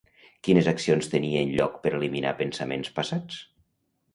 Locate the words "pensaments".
2.41-2.93